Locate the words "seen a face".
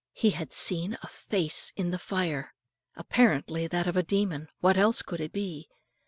0.51-1.71